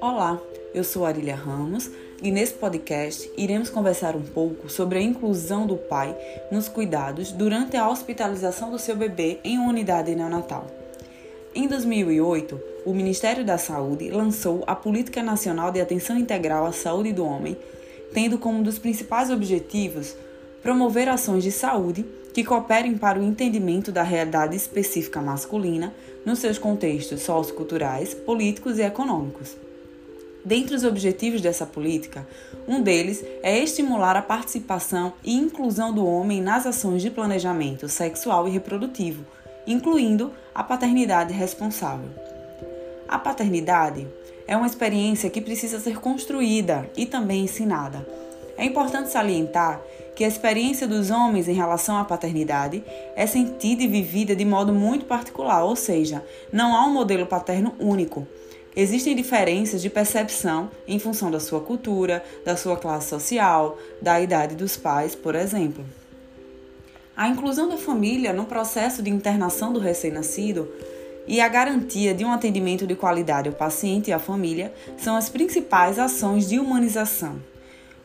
Olá, 0.00 0.40
eu 0.74 0.84
sou 0.84 1.04
Arília 1.04 1.34
Ramos 1.34 1.90
e 2.22 2.30
nesse 2.30 2.54
podcast 2.54 3.30
iremos 3.36 3.70
conversar 3.70 4.14
um 4.14 4.22
pouco 4.22 4.68
sobre 4.68 4.98
a 4.98 5.02
inclusão 5.02 5.66
do 5.66 5.76
pai 5.76 6.16
nos 6.52 6.68
cuidados 6.68 7.32
durante 7.32 7.76
a 7.76 7.88
hospitalização 7.88 8.70
do 8.70 8.78
seu 8.78 8.94
bebê 8.94 9.38
em 9.42 9.58
uma 9.58 9.70
unidade 9.70 10.14
neonatal. 10.14 10.66
Em 11.54 11.66
2008, 11.66 12.60
o 12.84 12.92
Ministério 12.92 13.44
da 13.44 13.58
Saúde 13.58 14.10
lançou 14.10 14.62
a 14.66 14.76
Política 14.76 15.22
Nacional 15.22 15.72
de 15.72 15.80
Atenção 15.80 16.16
Integral 16.16 16.66
à 16.66 16.72
Saúde 16.72 17.12
do 17.12 17.24
Homem, 17.24 17.56
tendo 18.12 18.38
como 18.38 18.58
um 18.58 18.62
dos 18.62 18.78
principais 18.78 19.30
objetivos 19.30 20.14
promover 20.66 21.08
ações 21.08 21.44
de 21.44 21.52
saúde 21.52 22.04
que 22.34 22.42
cooperem 22.42 22.98
para 22.98 23.20
o 23.20 23.22
entendimento 23.22 23.92
da 23.92 24.02
realidade 24.02 24.56
específica 24.56 25.22
masculina 25.22 25.94
nos 26.24 26.40
seus 26.40 26.58
contextos 26.58 27.22
socioculturais, 27.22 28.14
políticos 28.14 28.76
e 28.76 28.82
econômicos. 28.82 29.56
Dentre 30.44 30.74
os 30.74 30.82
objetivos 30.82 31.40
dessa 31.40 31.64
política, 31.64 32.26
um 32.66 32.82
deles 32.82 33.24
é 33.44 33.56
estimular 33.56 34.16
a 34.16 34.22
participação 34.22 35.12
e 35.22 35.36
inclusão 35.36 35.94
do 35.94 36.04
homem 36.04 36.42
nas 36.42 36.66
ações 36.66 37.00
de 37.00 37.12
planejamento 37.12 37.88
sexual 37.88 38.48
e 38.48 38.50
reprodutivo, 38.50 39.24
incluindo 39.68 40.32
a 40.52 40.64
paternidade 40.64 41.32
responsável. 41.32 42.10
A 43.06 43.20
paternidade 43.20 44.04
é 44.48 44.56
uma 44.56 44.66
experiência 44.66 45.30
que 45.30 45.40
precisa 45.40 45.78
ser 45.78 46.00
construída 46.00 46.90
e 46.96 47.06
também 47.06 47.44
ensinada. 47.44 48.04
É 48.58 48.64
importante 48.64 49.10
salientar 49.10 49.80
que 50.16 50.24
a 50.24 50.28
experiência 50.28 50.88
dos 50.88 51.10
homens 51.10 51.46
em 51.46 51.52
relação 51.52 51.98
à 51.98 52.04
paternidade 52.04 52.82
é 53.14 53.26
sentida 53.26 53.82
e 53.82 53.86
vivida 53.86 54.34
de 54.34 54.46
modo 54.46 54.72
muito 54.72 55.04
particular, 55.04 55.62
ou 55.62 55.76
seja, 55.76 56.24
não 56.50 56.74
há 56.74 56.86
um 56.86 56.92
modelo 56.92 57.26
paterno 57.26 57.74
único. 57.78 58.26
Existem 58.74 59.14
diferenças 59.14 59.82
de 59.82 59.90
percepção 59.90 60.70
em 60.88 60.98
função 60.98 61.30
da 61.30 61.38
sua 61.38 61.60
cultura, 61.60 62.24
da 62.46 62.56
sua 62.56 62.78
classe 62.78 63.10
social, 63.10 63.76
da 64.00 64.18
idade 64.18 64.54
dos 64.54 64.74
pais, 64.74 65.14
por 65.14 65.34
exemplo. 65.34 65.84
A 67.14 67.28
inclusão 67.28 67.68
da 67.68 67.76
família 67.76 68.32
no 68.32 68.46
processo 68.46 69.02
de 69.02 69.10
internação 69.10 69.70
do 69.70 69.78
recém-nascido 69.78 70.66
e 71.26 71.42
a 71.42 71.48
garantia 71.48 72.14
de 72.14 72.24
um 72.24 72.32
atendimento 72.32 72.86
de 72.86 72.94
qualidade 72.94 73.48
ao 73.48 73.54
paciente 73.54 74.08
e 74.08 74.12
à 74.14 74.18
família 74.18 74.72
são 74.96 75.14
as 75.14 75.28
principais 75.28 75.98
ações 75.98 76.48
de 76.48 76.58
humanização. 76.58 77.36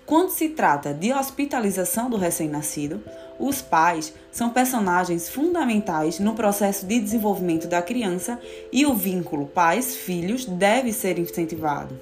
Quando 0.06 0.30
se 0.30 0.50
trata 0.50 0.94
de 0.94 1.14
hospitalização 1.14 2.10
do 2.10 2.18
recém-nascido, 2.18 3.02
os 3.40 3.62
pais 3.62 4.14
são 4.32 4.50
personagens 4.50 5.30
fundamentais 5.30 6.20
no 6.20 6.36
processo 6.36 6.86
de 6.86 7.00
desenvolvimento 7.00 7.68
da 7.68 7.82
criança 7.82 8.40
e 8.72 8.86
o 8.86 8.94
vínculo 8.94 9.48
pais-filhos 9.48 10.46
deve 10.46 10.92
ser 10.92 11.18
incentivado. 11.18 11.98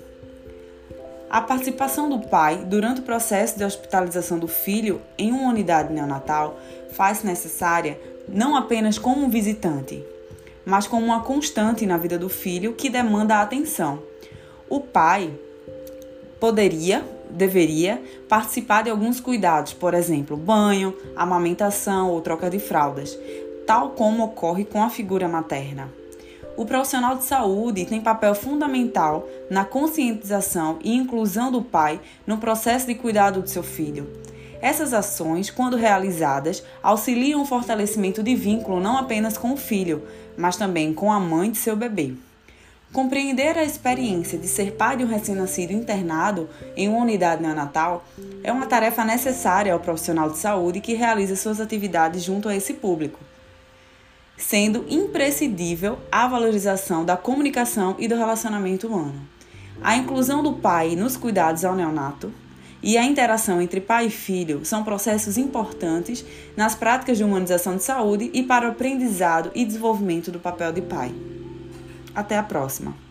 A 1.30 1.42
participação 1.42 2.10
do 2.10 2.20
pai 2.20 2.66
durante 2.66 3.02
o 3.02 3.04
processo 3.04 3.56
de 3.56 3.64
hospitalização 3.64 4.40
do 4.40 4.48
filho 4.48 5.00
em 5.16 5.32
uma 5.32 5.50
unidade 5.50 5.94
neonatal 5.94 6.60
faz-se 6.92 7.26
necessária 7.26 8.00
não 8.28 8.56
apenas 8.56 8.98
como 8.98 9.24
um 9.24 9.30
visitante, 9.30 10.04
mas 10.66 10.88
como 10.88 11.06
uma 11.06 11.22
constante 11.22 11.86
na 11.86 11.98
vida 11.98 12.18
do 12.18 12.30
filho 12.30 12.74
que 12.74 12.90
demanda 12.90 13.42
atenção. 13.42 14.02
O 14.68 14.80
pai 14.80 15.32
poderia, 16.40 17.06
deveria 17.30 18.02
participar 18.28 18.84
de 18.84 18.90
alguns 18.90 19.20
cuidados, 19.20 19.74
por 19.74 19.94
exemplo, 19.94 20.36
banho, 20.36 20.96
amamentação 21.16 22.10
ou 22.10 22.22
troca 22.22 22.50
de 22.50 22.60
fraldas, 22.60 23.18
tal 23.66 23.92
como 23.92 24.24
ocorre 24.24 24.66
com 24.66 24.82
a 24.82 24.90
figura 24.90 25.28
materna. 25.28 25.90
O 26.58 26.66
profissional 26.66 27.16
de 27.16 27.24
saúde 27.24 27.86
tem 27.86 28.02
papel 28.02 28.36
fundamental 28.36 29.26
na 29.50 29.64
conscientização 29.64 30.78
e 30.84 30.94
inclusão 30.94 31.52
do 31.52 31.62
pai 31.62 32.02
no 32.28 32.38
processo 32.38 32.88
de 32.88 32.96
cuidado 32.96 33.42
do 33.42 33.50
seu 33.50 33.64
filho. 33.64 34.10
Essas 34.62 34.94
ações, 34.94 35.50
quando 35.50 35.78
realizadas, 35.78 36.62
auxiliam 36.84 37.42
o 37.42 37.46
fortalecimento 37.46 38.22
de 38.22 38.36
vínculo 38.36 38.82
não 38.82 38.98
apenas 38.98 39.38
com 39.38 39.54
o 39.54 39.58
filho, 39.58 40.04
mas 40.36 40.58
também 40.58 40.94
com 40.94 41.12
a 41.12 41.20
mãe 41.20 41.50
de 41.50 41.58
seu 41.58 41.78
bebê. 41.78 42.14
Compreender 42.92 43.56
a 43.56 43.64
experiência 43.64 44.36
de 44.36 44.48
ser 44.48 44.72
pai 44.72 44.98
de 44.98 45.04
um 45.04 45.08
recém-nascido 45.08 45.72
internado 45.72 46.50
em 46.76 46.90
uma 46.90 47.04
unidade 47.04 47.40
neonatal 47.40 48.04
é 48.44 48.52
uma 48.52 48.66
tarefa 48.66 49.06
necessária 49.06 49.72
ao 49.72 49.80
profissional 49.80 50.32
de 50.32 50.40
saúde 50.40 50.82
que 50.82 50.96
realiza 50.96 51.36
suas 51.36 51.62
atividades 51.62 52.24
junto 52.24 52.50
a 52.50 52.56
esse 52.56 52.74
público, 52.74 53.20
sendo 54.36 54.88
imprescindível 54.90 56.00
a 56.12 56.28
valorização 56.28 57.06
da 57.06 57.16
comunicação 57.16 57.96
e 58.00 58.08
do 58.08 58.16
relacionamento 58.16 58.88
humano. 58.88 59.22
A 59.84 59.96
inclusão 59.96 60.42
do 60.42 60.54
pai 60.54 60.96
nos 60.96 61.16
cuidados 61.16 61.64
ao 61.64 61.76
neonato 61.76 62.34
e 62.82 62.98
a 62.98 63.04
interação 63.04 63.62
entre 63.62 63.80
pai 63.80 64.08
e 64.08 64.10
filho 64.10 64.66
são 64.66 64.84
processos 64.84 65.38
importantes 65.38 66.26
nas 66.58 66.74
práticas 66.74 67.20
de 67.20 67.24
humanização 67.24 67.76
de 67.78 67.84
saúde 67.84 68.32
e 68.34 68.42
para 68.42 68.68
o 68.68 68.72
aprendizado 68.72 69.52
e 69.54 69.64
desenvolvimento 69.64 70.32
do 70.32 70.40
papel 70.40 70.72
de 70.72 70.82
pai. 70.82 71.14
Até 72.16 72.38
a 72.38 72.44
próxima! 72.44 73.09